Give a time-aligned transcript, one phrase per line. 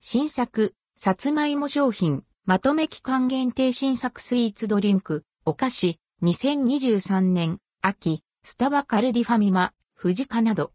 [0.00, 10.72] 新作、さつまいも商品、まとめ期間限定新作スイーツドリンク、お菓子、2023年、秋、スタバカルディファミマ、富士カなど。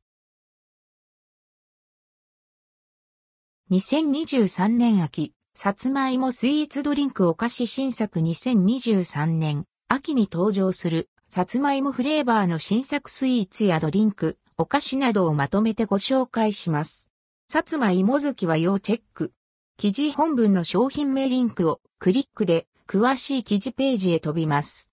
[3.72, 17.13] 2023年秋、さつまいもスイーツドリンクお菓子新作2023年、秋に登場する、さつまいもフレーバーの新作スイーツやドリンク、お菓子などをまとめてご紹介します。
[17.54, 19.32] さつまいも好きは要チェック。
[19.78, 24.90] 記事本文の商品名リンクをクリックで詳しい記事ページへ飛びます。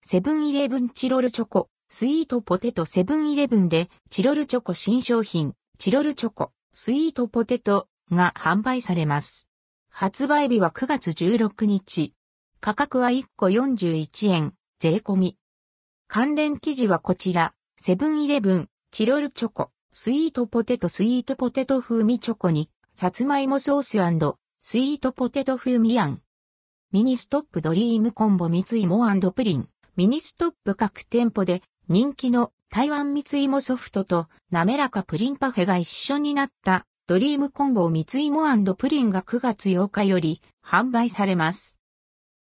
[0.00, 9.48] セブンイレブンチロルチョコ、スイートポテトセブンイレブンでチロルチョコ新商品、チロルチョコ、スイートポテトが販売されます。
[9.90, 12.14] 発売日は9月16日。
[12.60, 15.36] 価格は1個41円、税込み。
[16.06, 23.98] 関連記事はこちら、セブンイレブン、チロルチョコ、スイートポテトスイートポテト風味チョコに、さつまいもソース
[24.60, 26.20] スイートポテト風味あん。
[26.92, 29.68] ミニストップドリームコンボ蜜芋プリン。
[29.96, 41.78] ミニストップ各店舗で人気の台湾蜜芋ソフトと滑らかプリンパフェが一緒になったドリームコンボ蜜芋プリンが9月8日より販売されます。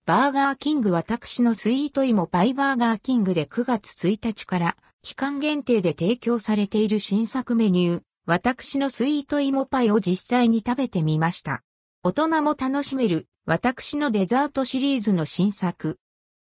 [0.06, 11.64] バーガーキング私のスイート芋パイバーガーキングで9月1日から期間限定で提供されている新作メニュー、私のスイート芋パイを実際に食べてみました。
[12.03, 15.97] 大人も楽しめる、私のデザートシリーズの新作。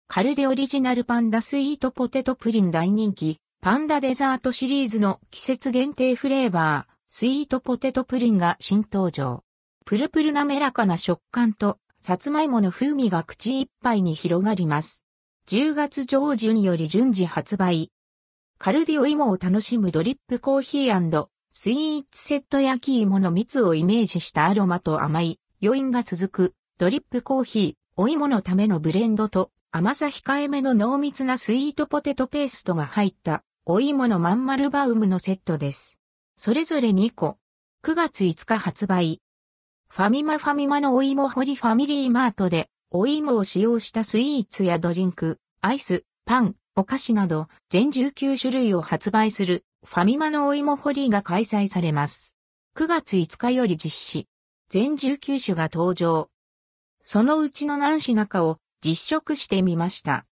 [0.07, 9.45] カルデオリジナルパンダスイートポテトプリン大人気、パンダデザートシリーズの季節限定フレーバー、スイートポテトプリンが新登場。
[9.85, 15.05] プルプル滑らかな食感と、さつまいもの風味が口いっぱいに広がります。
[15.51, 17.91] 10月上旬より順次発売。
[18.61, 35.97] カルディオ芋を楽しむドリップコーヒースイーツセット焼き芋の蜜をイメージしたアロマと甘い余韻が続くドリップコーヒー、お芋のためのブレンドと甘さ控えめの濃密なスイートポテトペーストが入ったお芋のまん丸バウムのセットです。
[36.37, 37.39] それぞれ2個。
[37.85, 39.23] 9月5日発売。
[39.89, 52.37] ファミマファミマのお芋掘りファミリーマートでお芋を使用したスイーツやドリンク、アイス、パン、お菓子など全19種類を発売するファミマのお芋掘りが開催されます。
[52.77, 54.29] 9月5日より実施。
[54.69, 56.31] 全19種が登場。
[57.03, 60.25] そのうちの何品かを実食してみました。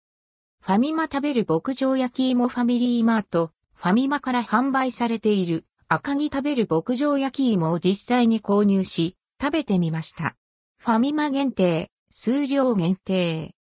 [0.60, 10.37] ファミマ食べる牧場焼き芋ファミリーマート、ファミマから販売されている赤木食べる牧場焼き芋を実際に購入し、食べてみました。
[10.77, 13.54] ファミマ限定、数量限定。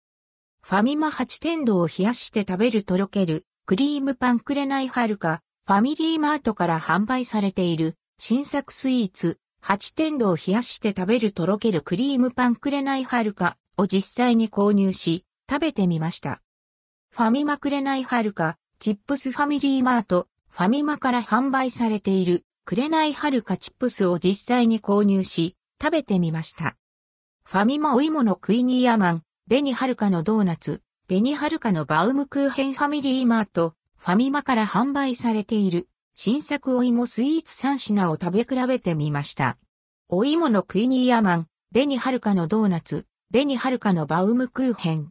[0.65, 16.41] ファミマ8天堂を冷やして食べるとろける、クリームパンくれないはるか、ファミリーマートから販売されている、新作スイーツ、8天堂を冷やして食べるとろけるクリームパンくれないはるかを実際に購入し、食べてみました。
[17.11, 26.77] ファミマくれないはるか、チップスファミリーマート、ファミマから販売されている、くれないはるかチップスを実際に購入し、食べてみました。
[27.43, 39.57] ファミマお芋のクイニーアマン、ベニハルカのドーナツ、ベニハルカのバウムクーヘンファミリーマート、ファミマから販売されている新作お芋スイーツ3品を食べ比べてみました。
[40.07, 45.09] お芋のクイニーアマン、ベニハルカのドーナツ、ベニハルカのバウムクーヘン。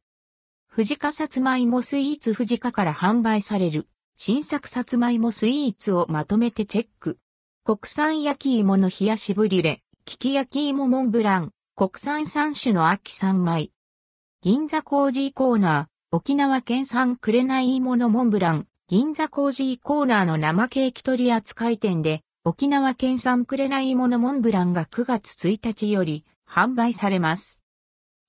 [0.66, 7.18] 藤カさつまいもスイーツ藤カから販売される新作さつまいもスイーツをまとめてチェック。
[7.64, 13.72] 国産焼き芋の冷やしブリュレ、キキ焼き芋モンブラン、国産3種の秋3枚。
[14.44, 15.86] 銀座コージーコーナー、
[16.16, 27.62] 沖縄県産くれない芋のモンブラン、銀座コージーコーナーの生ケーキ取扱い店で、沖縄県産くれない芋のモンブランが9月1日より販売されます。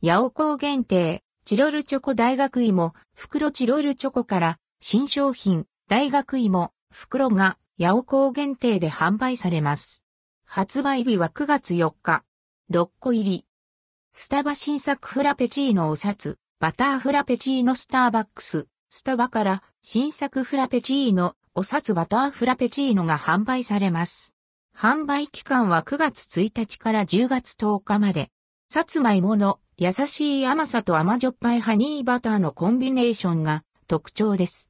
[0.03, 10.03] 八尾港限定、チロルチョコ大学芋、袋チロルチョコから新商品、大学芋、袋が八尾港限定で販売されます。
[10.45, 12.23] 発売日は9月4日。
[12.71, 13.45] 6個入り。
[14.15, 24.35] スタバ新作フラペチーノおさつ、バターフラペチーノスターバックス、スタバから新作フラペチーノ、おさつバターフラペチーノが販売されます。
[24.77, 28.29] 販売期間は9月1日から10月10日まで。
[28.69, 34.69] さつまいもの優しい甘さと甘じょっぱいハニーバターのコンビネーションが特徴です。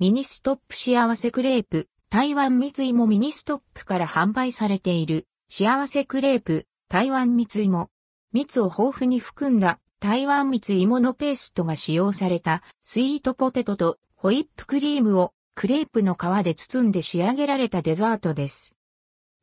[0.00, 7.88] ミニストップ幸せクレープ、台湾蜜芋ミニストップから販売されている幸せクレープ、台湾蜜芋。
[8.34, 18.74] 蜜を豊富に含んだ台湾蜜芋のペーストが使用されたスイートポテトとホイップクリームをクレープの皮で包んで仕上げられたデザートです。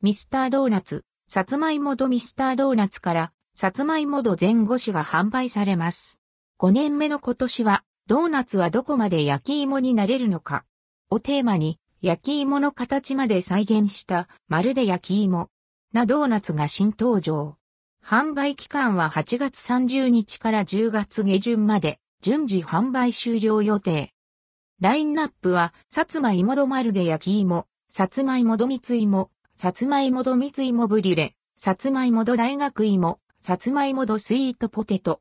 [0.02, 6.20] ミスタードーナツ、さつまいもドミスタードーナツから、さつまいもド全5種が販売されます。
[6.58, 10.66] 5年目の今年は、ドーナツはどこまで焼き芋になれるのか
[11.08, 15.48] をテーマに、焼き芋の形まで再現したまるで焼き芋
[15.92, 17.56] なドーナツが新登場。
[18.04, 24.12] 販売期間は8月30日から10月下旬まで順次販売終了予定。
[24.80, 35.20] ラインナップは、さつまいもドまるで焼き芋、さつまいもドみつ芋、さつまいもドみつ芋ブリュレ、さつまいもド大学芋、さつまいもドスイートポテト。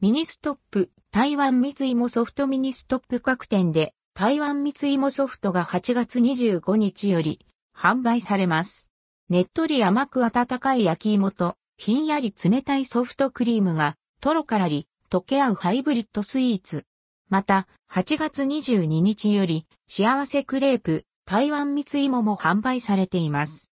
[0.00, 7.40] ミニストップ、台湾みつ芋ソフトミニストップ各店で、台湾みつ芋ソフトが8月25日より
[7.74, 8.90] 販売されます。
[9.30, 16.86] ねっとり甘く温かい焼き芋と、ひんやり冷たいソフトクリームが、トロからり、溶け合うハイブリッドスイーツ。
[17.28, 23.72] また、8月22日より、幸せクレープ、台湾蜜芋も販売されています。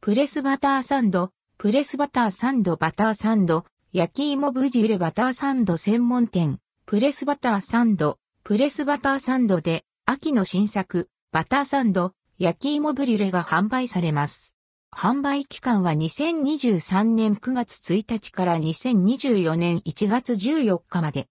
[0.00, 14.53] プレスバターサンド、プレスバターサンドバターサンド、焼き芋ブリュレバターサンド専門店、プレスバターサンド、プレスバターサンドで、秋の新作、バターサンド、焼き芋ブリュレが販売されます。
[14.96, 21.26] 販売期間は2023年9月1日から2024年1月14日まで。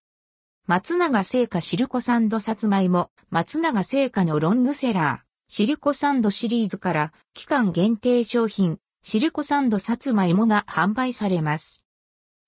[0.68, 11.86] 松永製菓シルコサンドさつまいも、松永製菓のロングセラー、シルコサンドシリーズから期間限定商品、シルコサンドさつまいもが販売されます。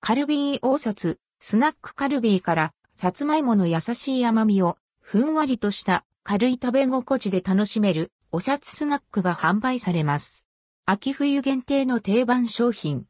[0.01, 10.44] カルビー大札、スナックカルビーからさつまいもの優しい甘みをふんわりとした軽い食べ心地で楽しめるお札スナックが販売されます。
[10.87, 13.07] 秋冬限定の定番商品。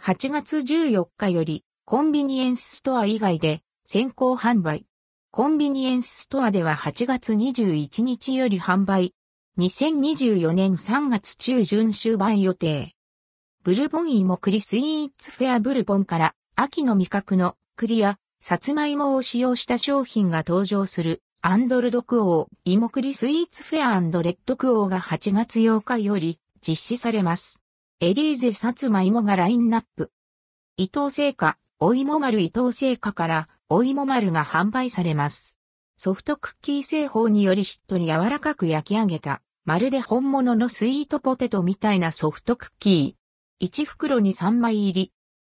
[0.00, 4.86] 8月14日よりコンビニエンスストア以外で先行販売。
[5.30, 9.12] コンビニエンスストアでは8月21日より販売。
[9.58, 12.94] 2024年3月中旬終盤予定。
[13.62, 27.62] ブルボン芋栗スイーツフェアブルボンから秋の味覚の栗やさつまいもを使用した商品が登場するアンドルドクオー芋栗スイーツフェアレッドクオーが8月8日より実施されます。
[28.00, 30.10] エリーゼさつまいもがラインナップ。
[30.76, 35.56] 伊藤製菓、お芋丸伊藤製菓からお芋丸が販売されます。
[35.96, 43.66] ソフトクッキー製法によりしっとり柔らかく焼き上げた、まるで本物のスイートポテトみたいなソフトクッキー。
[43.66, 45.12] 1袋に3枚入り、